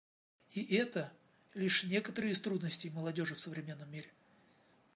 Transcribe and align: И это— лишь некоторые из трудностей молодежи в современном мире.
И 0.53 0.75
это— 0.77 1.13
лишь 1.53 1.83
некоторые 1.83 2.33
из 2.33 2.41
трудностей 2.41 2.89
молодежи 2.89 3.35
в 3.35 3.39
современном 3.39 3.91
мире. 3.91 4.11